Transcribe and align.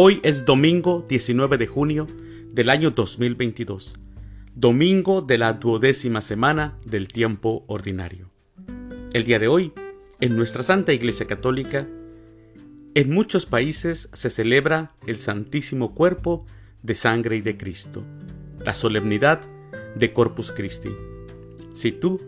Hoy 0.00 0.20
es 0.22 0.44
domingo 0.44 1.04
19 1.08 1.58
de 1.58 1.66
junio 1.66 2.06
del 2.52 2.70
año 2.70 2.92
2022, 2.92 3.94
domingo 4.54 5.22
de 5.22 5.38
la 5.38 5.54
duodécima 5.54 6.20
semana 6.20 6.78
del 6.84 7.08
tiempo 7.08 7.64
ordinario. 7.66 8.30
El 9.12 9.24
día 9.24 9.40
de 9.40 9.48
hoy, 9.48 9.72
en 10.20 10.36
nuestra 10.36 10.62
Santa 10.62 10.92
Iglesia 10.92 11.26
Católica, 11.26 11.88
en 12.94 13.10
muchos 13.12 13.44
países 13.44 14.08
se 14.12 14.30
celebra 14.30 14.94
el 15.08 15.18
Santísimo 15.18 15.96
Cuerpo 15.96 16.46
de 16.84 16.94
Sangre 16.94 17.38
y 17.38 17.40
de 17.40 17.56
Cristo, 17.56 18.04
la 18.64 18.74
solemnidad 18.74 19.40
de 19.96 20.12
Corpus 20.12 20.52
Christi. 20.52 20.90
Si 21.74 21.90
tú 21.90 22.22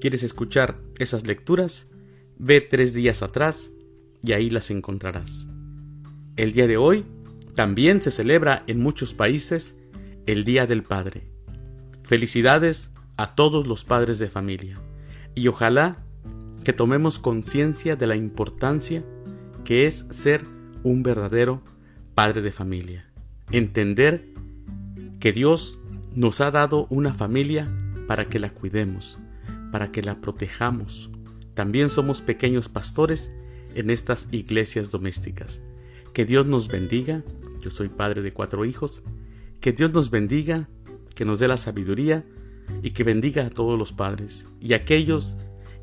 quieres 0.00 0.22
escuchar 0.22 0.76
esas 1.00 1.26
lecturas, 1.26 1.88
ve 2.38 2.60
tres 2.60 2.94
días 2.94 3.24
atrás 3.24 3.72
y 4.22 4.30
ahí 4.30 4.48
las 4.48 4.70
encontrarás. 4.70 5.48
El 6.36 6.52
día 6.52 6.68
de 6.68 6.76
hoy 6.76 7.04
también 7.56 8.02
se 8.02 8.10
celebra 8.10 8.62
en 8.66 8.80
muchos 8.80 9.14
países 9.14 9.76
el 10.26 10.44
Día 10.44 10.66
del 10.66 10.82
Padre. 10.82 11.26
Felicidades 12.04 12.90
a 13.16 13.34
todos 13.34 13.66
los 13.66 13.82
padres 13.82 14.18
de 14.18 14.28
familia 14.28 14.78
y 15.34 15.48
ojalá 15.48 16.04
que 16.64 16.74
tomemos 16.74 17.18
conciencia 17.18 17.96
de 17.96 18.06
la 18.06 18.14
importancia 18.14 19.04
que 19.64 19.86
es 19.86 20.06
ser 20.10 20.44
un 20.82 21.02
verdadero 21.02 21.62
padre 22.14 22.42
de 22.42 22.52
familia. 22.52 23.10
Entender 23.50 24.34
que 25.18 25.32
Dios 25.32 25.80
nos 26.14 26.42
ha 26.42 26.50
dado 26.50 26.86
una 26.90 27.14
familia 27.14 27.72
para 28.06 28.26
que 28.26 28.38
la 28.38 28.50
cuidemos, 28.50 29.18
para 29.72 29.90
que 29.90 30.02
la 30.02 30.20
protejamos. 30.20 31.10
También 31.54 31.88
somos 31.88 32.20
pequeños 32.20 32.68
pastores 32.68 33.32
en 33.74 33.88
estas 33.88 34.28
iglesias 34.30 34.90
domésticas. 34.90 35.62
Que 36.12 36.26
Dios 36.26 36.46
nos 36.46 36.68
bendiga 36.68 37.24
yo 37.60 37.70
soy 37.70 37.88
padre 37.88 38.22
de 38.22 38.32
cuatro 38.32 38.64
hijos. 38.64 39.02
Que 39.60 39.72
Dios 39.72 39.92
nos 39.92 40.10
bendiga, 40.10 40.68
que 41.14 41.24
nos 41.24 41.38
dé 41.38 41.48
la 41.48 41.56
sabiduría 41.56 42.24
y 42.82 42.90
que 42.90 43.04
bendiga 43.04 43.46
a 43.46 43.50
todos 43.50 43.78
los 43.78 43.92
padres 43.92 44.46
y 44.60 44.74
aquellos 44.74 45.36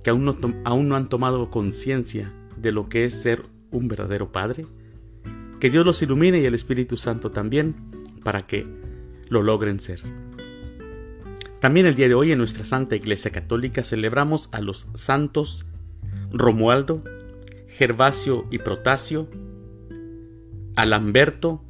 que 0.04 0.10
aún 0.10 0.26
no, 0.26 0.38
aún 0.66 0.90
no 0.90 0.96
han 0.96 1.10
tomado 1.10 1.50
conciencia 1.50 2.34
de 2.58 2.72
lo 2.72 2.90
que 2.90 3.06
es 3.06 3.14
ser 3.14 3.46
un 3.72 3.88
verdadero 3.88 4.32
padre. 4.32 4.66
Que 5.60 5.70
Dios 5.70 5.86
los 5.86 6.02
ilumine 6.02 6.40
y 6.40 6.46
el 6.46 6.54
Espíritu 6.54 6.98
Santo 6.98 7.32
también 7.32 7.76
para 8.24 8.46
que 8.46 8.68
lo 9.30 9.42
logren 9.42 9.80
ser. 9.80 10.02
También 11.60 11.86
el 11.86 11.96
día 11.96 12.10
de 12.10 12.14
hoy 12.14 12.34
en 12.34 12.38
nuestra 12.38 12.66
Santa 12.66 12.98
Iglesia 12.98 13.32
Católica 13.32 13.84
celebramos 13.84 14.50
a 14.52 14.60
los 14.60 14.88
santos 14.94 15.66
Romualdo, 16.34 17.04
Gervasio 17.70 18.46
y 18.52 18.58
Protasio, 18.58 19.30
a 20.76 20.86
Lamberto, 20.86 21.64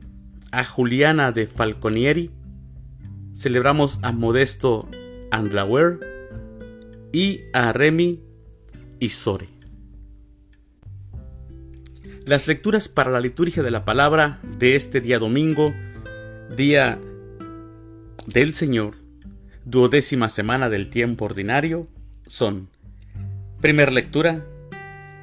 a 0.51 0.63
Juliana 0.63 1.31
de 1.31 1.47
Falconieri, 1.47 2.31
celebramos 3.35 3.99
a 4.01 4.11
Modesto 4.11 4.87
Andlauer 5.31 5.99
y 7.11 7.41
a 7.53 7.73
Remy 7.73 8.21
Isore. 8.99 9.49
Las 12.25 12.47
lecturas 12.47 12.87
para 12.87 13.11
la 13.11 13.19
liturgia 13.19 13.63
de 13.63 13.71
la 13.71 13.83
palabra 13.83 14.39
de 14.57 14.75
este 14.75 15.01
día 15.01 15.19
domingo, 15.19 15.73
día 16.55 16.99
del 18.27 18.53
Señor, 18.53 18.95
duodécima 19.65 20.29
semana 20.29 20.69
del 20.69 20.89
tiempo 20.89 21.25
ordinario, 21.25 21.87
son, 22.27 22.69
primer 23.59 23.91
lectura, 23.91 24.45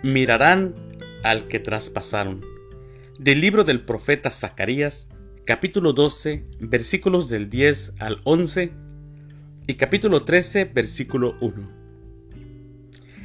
mirarán 0.03 0.75
al 1.23 1.47
que 1.47 1.59
traspasaron. 1.59 2.50
Del 3.21 3.43
libro 3.43 3.65
del 3.65 3.83
profeta 3.83 4.31
Zacarías, 4.31 5.07
capítulo 5.45 5.93
12, 5.93 6.43
versículos 6.59 7.29
del 7.29 7.51
10 7.51 7.93
al 7.99 8.23
11 8.25 8.73
y 9.67 9.75
capítulo 9.75 10.25
13, 10.25 10.65
versículo 10.65 11.37
1. 11.43 11.69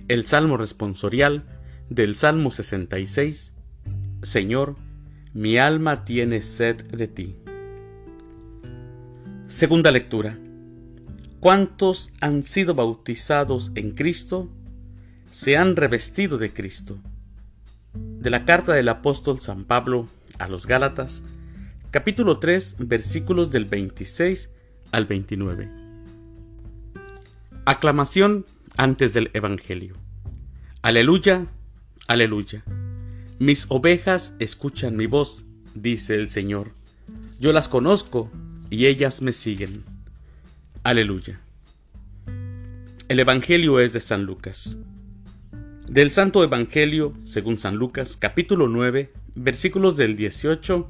El 0.10 0.26
Salmo 0.26 0.58
responsorial 0.58 1.46
del 1.90 2.18
Salmo 2.18 2.52
66. 2.52 3.54
Señor, 4.22 4.76
mi 5.34 5.58
alma 5.58 6.04
tiene 6.04 6.42
sed 6.42 6.76
de 6.88 7.08
ti. 7.08 7.38
Segunda 9.48 9.94
lectura. 9.94 10.38
¿Cuántos 11.40 12.12
han 12.20 12.44
sido 12.44 12.76
bautizados 12.76 13.72
en 13.76 13.92
Cristo? 13.92 14.50
Se 15.32 15.56
han 15.56 15.78
revestido 15.78 16.38
de 16.38 16.52
Cristo. 16.52 17.00
De 18.26 18.32
la 18.32 18.44
carta 18.44 18.74
del 18.74 18.90
apóstol 18.90 19.40
San 19.40 19.66
Pablo 19.66 20.08
a 20.40 20.48
los 20.48 20.66
Gálatas, 20.66 21.22
capítulo 21.92 22.40
3, 22.40 22.78
versículos 22.80 23.52
del 23.52 23.66
26 23.66 24.50
al 24.92 25.06
29. 25.06 25.70
Aclamación 27.66 28.44
antes 28.78 29.14
del 29.14 29.30
Evangelio. 29.34 29.94
Aleluya, 30.82 31.46
aleluya. 32.08 32.64
Mis 33.38 33.68
ovejas 33.70 34.34
escuchan 34.40 34.96
mi 34.96 35.06
voz, 35.06 35.46
dice 35.76 36.16
el 36.16 36.30
Señor. 36.30 36.72
Yo 37.40 37.54
las 37.54 37.70
conozco 37.70 38.32
y 38.72 38.88
ellas 38.88 39.22
me 39.22 39.34
siguen. 39.34 39.84
Aleluya. 40.82 41.42
El 43.08 43.20
Evangelio 43.20 43.80
es 43.80 43.94
de 43.94 44.00
San 44.00 44.24
Lucas. 44.24 44.80
Del 45.96 46.12
Santo 46.12 46.44
Evangelio, 46.44 47.14
según 47.24 47.58
San 47.58 47.78
Lucas, 47.78 48.18
capítulo 48.18 48.68
9, 48.68 49.14
versículos 49.34 49.96
del 49.96 50.18
18 50.18 50.90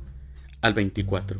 al 0.61 0.73
24. 0.73 1.39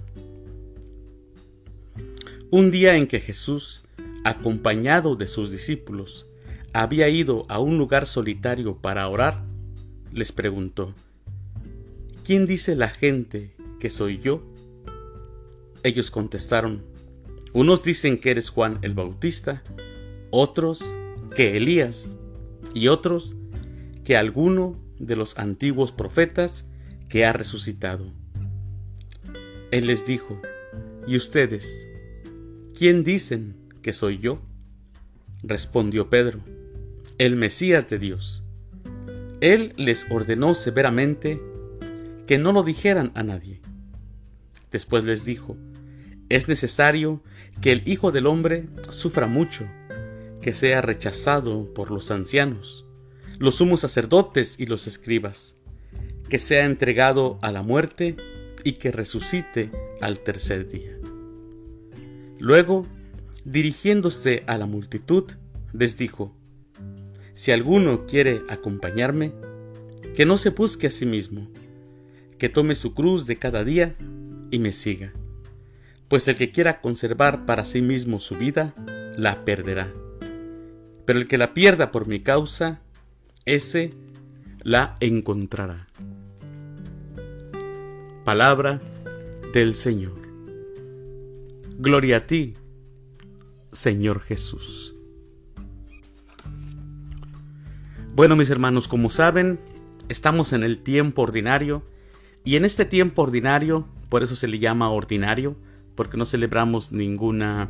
Un 2.51 2.69
día 2.69 2.95
en 2.95 3.07
que 3.07 3.19
Jesús, 3.19 3.85
acompañado 4.23 5.15
de 5.15 5.25
sus 5.25 5.49
discípulos, 5.49 6.27
había 6.73 7.09
ido 7.09 7.47
a 7.49 7.57
un 7.57 7.79
lugar 7.79 8.05
solitario 8.05 8.77
para 8.77 9.07
orar, 9.07 9.43
les 10.13 10.31
preguntó, 10.31 10.93
¿quién 12.23 12.45
dice 12.45 12.75
la 12.75 12.89
gente 12.89 13.55
que 13.79 13.89
soy 13.89 14.19
yo? 14.19 14.43
Ellos 15.81 16.11
contestaron, 16.11 16.83
unos 17.51 17.81
dicen 17.81 18.19
que 18.19 18.29
eres 18.29 18.51
Juan 18.51 18.77
el 18.83 18.93
Bautista, 18.93 19.63
otros 20.29 20.85
que 21.35 21.57
Elías, 21.57 22.15
y 22.75 22.89
otros 22.89 23.35
que 24.05 24.15
alguno 24.15 24.79
de 24.99 25.17
los 25.17 25.37
antiguos 25.37 25.91
profetas 25.91 26.65
que 27.09 27.25
ha 27.25 27.33
resucitado. 27.33 28.13
Él 29.71 29.87
les 29.87 30.05
dijo, 30.05 30.39
¿y 31.07 31.17
ustedes? 31.17 31.89
¿Quién 32.77 33.03
dicen 33.03 33.55
que 33.81 33.91
soy 33.91 34.19
yo? 34.19 34.41
Respondió 35.43 36.09
Pedro, 36.09 36.39
el 37.17 37.35
Mesías 37.35 37.89
de 37.89 37.99
Dios. 37.99 38.45
Él 39.41 39.73
les 39.75 40.09
ordenó 40.09 40.53
severamente 40.53 41.41
que 42.27 42.37
no 42.37 42.51
lo 42.51 42.63
dijeran 42.63 43.11
a 43.15 43.23
nadie. 43.23 43.59
Después 44.71 45.03
les 45.03 45.25
dijo, 45.25 45.57
es 46.29 46.47
necesario 46.47 47.23
que 47.59 47.71
el 47.71 47.81
Hijo 47.87 48.11
del 48.11 48.27
Hombre 48.27 48.67
sufra 48.91 49.25
mucho, 49.25 49.67
que 50.41 50.53
sea 50.53 50.81
rechazado 50.81 51.73
por 51.73 51.91
los 51.91 52.11
ancianos, 52.11 52.84
los 53.39 53.55
sumos 53.55 53.81
sacerdotes 53.81 54.55
y 54.57 54.65
los 54.65 54.87
escribas, 54.87 55.55
que 56.29 56.39
sea 56.39 56.65
entregado 56.65 57.37
a 57.41 57.51
la 57.51 57.61
muerte 57.61 58.15
y 58.63 58.73
que 58.73 58.91
resucite 58.91 59.71
al 60.01 60.19
tercer 60.19 60.67
día. 60.67 60.97
Luego, 62.39 62.85
dirigiéndose 63.43 64.43
a 64.47 64.57
la 64.57 64.65
multitud, 64.65 65.25
les 65.73 65.97
dijo, 65.97 66.35
Si 67.33 67.51
alguno 67.51 68.05
quiere 68.05 68.41
acompañarme, 68.49 69.33
que 70.15 70.25
no 70.25 70.37
se 70.37 70.49
busque 70.49 70.87
a 70.87 70.89
sí 70.89 71.05
mismo, 71.05 71.49
que 72.37 72.49
tome 72.49 72.75
su 72.75 72.93
cruz 72.93 73.25
de 73.25 73.37
cada 73.37 73.63
día 73.63 73.95
y 74.51 74.59
me 74.59 74.71
siga, 74.71 75.13
pues 76.07 76.27
el 76.27 76.35
que 76.35 76.51
quiera 76.51 76.81
conservar 76.81 77.45
para 77.45 77.65
sí 77.65 77.81
mismo 77.81 78.19
su 78.19 78.35
vida, 78.35 78.73
la 79.17 79.45
perderá. 79.45 79.93
Pero 81.05 81.19
el 81.19 81.27
que 81.27 81.37
la 81.37 81.53
pierda 81.53 81.91
por 81.91 82.07
mi 82.07 82.21
causa, 82.21 82.81
ese 83.45 83.91
la 84.63 84.95
encontrará. 84.99 85.87
Palabra 88.23 88.81
del 89.53 89.75
Señor. 89.75 90.15
Gloria 91.77 92.17
a 92.17 92.27
ti, 92.27 92.53
Señor 93.71 94.21
Jesús. 94.21 94.95
Bueno, 98.15 98.35
mis 98.35 98.49
hermanos, 98.49 98.87
como 98.87 99.09
saben, 99.09 99.59
estamos 100.09 100.53
en 100.53 100.63
el 100.63 100.79
tiempo 100.79 101.21
ordinario 101.21 101.83
y 102.43 102.55
en 102.55 102.65
este 102.65 102.85
tiempo 102.85 103.21
ordinario, 103.21 103.87
por 104.09 104.23
eso 104.23 104.35
se 104.35 104.47
le 104.47 104.57
llama 104.57 104.89
ordinario, 104.89 105.55
porque 105.93 106.17
no 106.17 106.25
celebramos 106.25 106.91
ninguna 106.91 107.69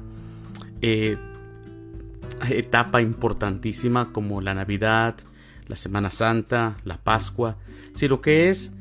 eh, 0.82 1.18
etapa 2.50 3.02
importantísima 3.02 4.14
como 4.14 4.40
la 4.40 4.54
Navidad, 4.54 5.16
la 5.68 5.76
Semana 5.76 6.10
Santa, 6.10 6.78
la 6.84 6.98
Pascua, 6.98 7.58
sino 7.94 8.22
que 8.22 8.50
es 8.50 8.74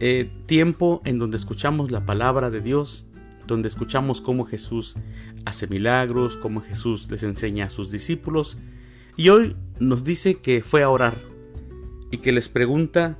eh, 0.00 0.30
tiempo 0.46 1.02
en 1.04 1.18
donde 1.18 1.36
escuchamos 1.36 1.90
la 1.90 2.04
palabra 2.04 2.50
de 2.50 2.60
Dios, 2.60 3.06
donde 3.46 3.68
escuchamos 3.68 4.20
cómo 4.20 4.44
Jesús 4.44 4.96
hace 5.44 5.66
milagros, 5.66 6.36
cómo 6.36 6.60
Jesús 6.60 7.10
les 7.10 7.22
enseña 7.22 7.66
a 7.66 7.70
sus 7.70 7.90
discípulos. 7.90 8.58
Y 9.16 9.28
hoy 9.28 9.56
nos 9.78 10.04
dice 10.04 10.36
que 10.36 10.62
fue 10.62 10.82
a 10.82 10.90
orar 10.90 11.16
y 12.10 12.18
que 12.18 12.32
les 12.32 12.48
pregunta 12.48 13.18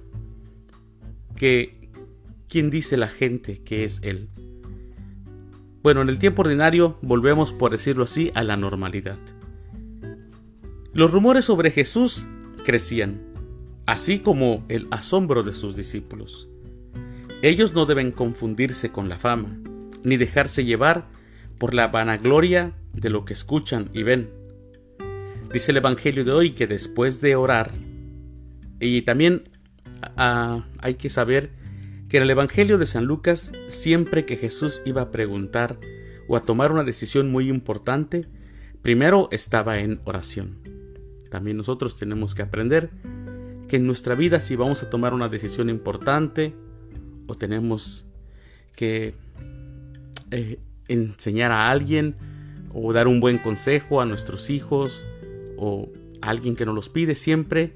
que 1.37 1.91
quién 2.49 2.71
dice 2.71 2.97
la 2.97 3.09
gente 3.09 3.63
que 3.63 3.85
es 3.85 4.01
Él. 4.03 4.29
Bueno, 5.83 6.01
en 6.01 6.09
el 6.09 6.19
tiempo 6.19 6.43
ordinario 6.43 6.99
volvemos, 7.03 7.53
por 7.53 7.71
decirlo 7.71 8.05
así, 8.05 8.33
a 8.35 8.43
la 8.43 8.57
normalidad. 8.57 9.19
Los 10.95 11.11
rumores 11.11 11.45
sobre 11.45 11.71
Jesús 11.71 12.25
crecían, 12.65 13.21
así 13.87 14.19
como 14.19 14.65
el 14.69 14.89
asombro 14.91 15.43
de 15.43 15.53
sus 15.53 15.77
discípulos. 15.77 16.49
Ellos 17.43 17.75
no 17.75 17.87
deben 17.87 18.11
confundirse 18.11 18.91
con 18.91 19.09
la 19.09 19.19
fama, 19.19 19.59
ni 20.03 20.17
dejarse 20.17 20.65
llevar 20.65 21.07
por 21.59 21.75
la 21.75 21.89
vanagloria 21.89 22.73
de 22.93 23.11
lo 23.11 23.25
que 23.25 23.35
escuchan 23.35 23.91
y 23.93 24.03
ven. 24.03 24.31
Dice 25.53 25.71
el 25.71 25.77
Evangelio 25.77 26.25
de 26.25 26.33
hoy 26.33 26.51
que 26.53 26.67
después 26.67 27.21
de 27.21 27.37
orar, 27.37 27.71
y 28.81 29.03
también 29.03 29.49
ah, 30.17 30.67
hay 30.81 30.95
que 30.95 31.11
saber 31.11 31.51
que 32.09 32.17
en 32.17 32.25
el 32.25 32.31
Evangelio 32.31 32.79
de 32.79 32.87
San 32.87 33.05
Lucas, 33.05 33.53
siempre 33.69 34.25
que 34.25 34.37
Jesús 34.37 34.83
iba 34.85 35.03
a 35.03 35.11
preguntar 35.11 35.79
o 36.29 36.37
a 36.37 36.45
tomar 36.45 36.73
una 36.73 36.85
decisión 36.85 37.31
muy 37.31 37.49
importante, 37.49 38.27
primero 38.83 39.29
estaba 39.31 39.79
en 39.81 40.01
oración. 40.05 40.59
También 41.35 41.57
nosotros 41.57 41.99
tenemos 41.99 42.33
que 42.33 42.43
aprender 42.43 42.91
que 43.67 43.75
en 43.75 43.89
nuestra 43.89 44.15
vida 44.15 44.39
si 44.39 44.55
vamos 44.55 44.85
a 44.85 44.89
tomar 44.89 45.15
una 45.15 45.29
decisión 45.29 45.69
importante, 45.69 46.55
o 47.27 47.35
tenemos 47.35 48.07
que 48.77 49.17
eh, 50.31 50.61
enseñar 50.87 51.51
a 51.51 51.73
alguien 51.73 52.15
o 52.73 52.93
dar 52.93 53.09
un 53.09 53.19
buen 53.19 53.39
consejo 53.39 54.01
a 54.01 54.07
nuestros 54.07 54.49
hijos 54.49 55.05
o 55.59 55.89
a 56.23 56.31
alguien 56.31 56.55
que 56.55 56.67
nos 56.67 56.75
los 56.77 56.89
pide, 56.89 57.17
siempre 57.17 57.73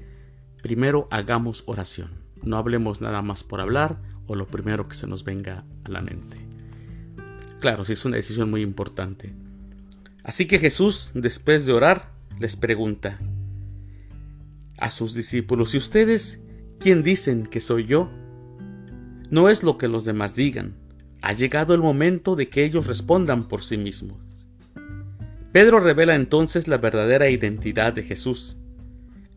primero 0.61 1.09
hagamos 1.11 1.63
oración. 1.65 2.11
No 2.41 2.55
hablemos 2.55 3.01
nada 3.01 3.21
más 3.21 3.43
por 3.43 3.59
hablar 3.59 3.97
o 4.27 4.37
lo 4.37 4.47
primero 4.47 4.87
que 4.87 4.95
se 4.95 5.05
nos 5.05 5.25
venga 5.25 5.65
a 5.83 5.89
la 5.89 5.99
mente. 5.99 6.37
Claro, 7.59 7.83
si 7.83 7.91
es 7.91 8.05
una 8.05 8.15
decisión 8.15 8.49
muy 8.49 8.61
importante. 8.61 9.33
Así 10.23 10.45
que 10.45 10.59
Jesús, 10.59 11.11
después 11.13 11.65
de 11.65 11.73
orar, 11.73 12.13
les 12.39 12.55
pregunta 12.55 13.19
a 14.79 14.89
sus 14.89 15.13
discípulos, 15.13 15.73
¿y 15.73 15.77
ustedes 15.77 16.39
quién 16.79 17.03
dicen 17.03 17.45
que 17.45 17.61
soy 17.61 17.85
yo? 17.85 18.09
No 19.29 19.49
es 19.49 19.63
lo 19.63 19.77
que 19.77 19.87
los 19.87 20.05
demás 20.05 20.35
digan. 20.35 20.75
Ha 21.21 21.33
llegado 21.33 21.73
el 21.73 21.81
momento 21.81 22.35
de 22.35 22.49
que 22.49 22.63
ellos 22.63 22.87
respondan 22.87 23.47
por 23.47 23.63
sí 23.63 23.77
mismos. 23.77 24.17
Pedro 25.51 25.79
revela 25.79 26.15
entonces 26.15 26.67
la 26.67 26.77
verdadera 26.77 27.29
identidad 27.29 27.93
de 27.93 28.03
Jesús, 28.03 28.57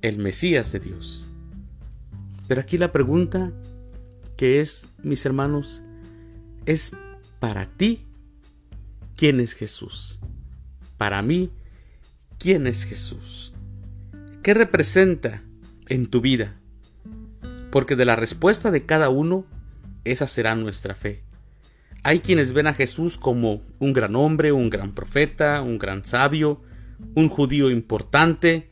el 0.00 0.18
Mesías 0.18 0.70
de 0.72 0.80
Dios. 0.80 1.26
Pero 2.46 2.60
aquí 2.60 2.78
la 2.78 2.92
pregunta 2.92 3.52
que 4.36 4.60
es, 4.60 4.88
mis 5.02 5.24
hermanos, 5.24 5.82
es 6.66 6.92
para 7.40 7.66
ti, 7.66 8.06
¿quién 9.16 9.40
es 9.40 9.54
Jesús? 9.54 10.20
Para 10.98 11.22
mí, 11.22 11.50
¿quién 12.38 12.66
es 12.66 12.84
Jesús? 12.84 13.51
¿Qué 14.42 14.54
representa 14.54 15.44
en 15.88 16.06
tu 16.06 16.20
vida? 16.20 16.56
Porque 17.70 17.94
de 17.94 18.04
la 18.04 18.16
respuesta 18.16 18.72
de 18.72 18.84
cada 18.84 19.08
uno 19.08 19.46
esa 20.04 20.26
será 20.26 20.56
nuestra 20.56 20.96
fe. 20.96 21.22
Hay 22.02 22.18
quienes 22.18 22.52
ven 22.52 22.66
a 22.66 22.74
Jesús 22.74 23.18
como 23.18 23.62
un 23.78 23.92
gran 23.92 24.16
hombre, 24.16 24.50
un 24.50 24.68
gran 24.68 24.94
profeta, 24.94 25.62
un 25.62 25.78
gran 25.78 26.04
sabio, 26.04 26.60
un 27.14 27.28
judío 27.28 27.70
importante, 27.70 28.70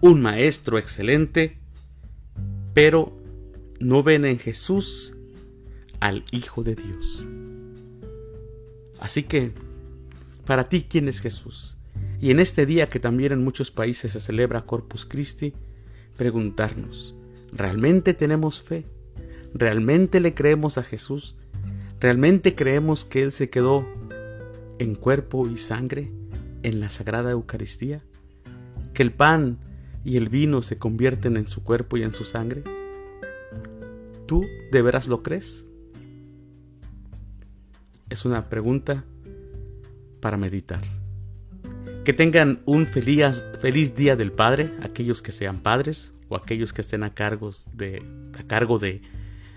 un 0.00 0.22
maestro 0.22 0.78
excelente, 0.78 1.58
pero 2.72 3.20
no 3.80 4.04
ven 4.04 4.24
en 4.24 4.38
Jesús 4.38 5.16
al 5.98 6.24
Hijo 6.30 6.62
de 6.62 6.76
Dios. 6.76 7.26
Así 9.00 9.24
que, 9.24 9.52
para 10.46 10.68
ti, 10.68 10.86
¿quién 10.88 11.08
es 11.08 11.20
Jesús? 11.20 11.78
Y 12.24 12.30
en 12.30 12.40
este 12.40 12.64
día 12.64 12.88
que 12.88 13.00
también 13.00 13.32
en 13.32 13.44
muchos 13.44 13.70
países 13.70 14.12
se 14.12 14.18
celebra 14.18 14.64
Corpus 14.64 15.04
Christi, 15.04 15.52
preguntarnos, 16.16 17.14
¿realmente 17.52 18.14
tenemos 18.14 18.62
fe? 18.62 18.86
¿Realmente 19.52 20.20
le 20.20 20.32
creemos 20.32 20.78
a 20.78 20.84
Jesús? 20.84 21.36
¿Realmente 22.00 22.54
creemos 22.54 23.04
que 23.04 23.22
Él 23.22 23.30
se 23.30 23.50
quedó 23.50 23.86
en 24.78 24.94
cuerpo 24.94 25.46
y 25.46 25.58
sangre 25.58 26.12
en 26.62 26.80
la 26.80 26.88
Sagrada 26.88 27.30
Eucaristía? 27.30 28.02
¿Que 28.94 29.02
el 29.02 29.12
pan 29.12 29.58
y 30.02 30.16
el 30.16 30.30
vino 30.30 30.62
se 30.62 30.78
convierten 30.78 31.36
en 31.36 31.46
su 31.46 31.62
cuerpo 31.62 31.98
y 31.98 32.04
en 32.04 32.14
su 32.14 32.24
sangre? 32.24 32.64
¿Tú 34.24 34.46
de 34.72 34.80
veras 34.80 35.08
lo 35.08 35.22
crees? 35.22 35.66
Es 38.08 38.24
una 38.24 38.48
pregunta 38.48 39.04
para 40.22 40.38
meditar. 40.38 41.03
Que 42.04 42.12
tengan 42.12 42.60
un 42.66 42.86
feliz, 42.86 43.42
feliz 43.60 43.94
día 43.94 44.14
del 44.14 44.30
Padre, 44.30 44.70
aquellos 44.82 45.22
que 45.22 45.32
sean 45.32 45.60
padres 45.60 46.12
o 46.28 46.36
aquellos 46.36 46.74
que 46.74 46.82
estén 46.82 47.02
a, 47.02 47.14
cargos 47.14 47.66
de, 47.72 48.02
a 48.38 48.42
cargo 48.42 48.78
de 48.78 49.00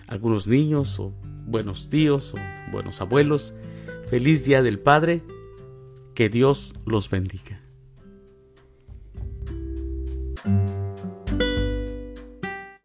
algunos 0.08 0.48
niños 0.48 0.98
o 0.98 1.14
buenos 1.46 1.90
tíos 1.90 2.34
o 2.34 2.72
buenos 2.72 3.02
abuelos. 3.02 3.54
Feliz 4.10 4.46
Día 4.46 4.62
del 4.62 4.80
Padre. 4.80 5.24
Que 6.16 6.30
Dios 6.30 6.74
los 6.86 7.10
bendiga. 7.10 7.67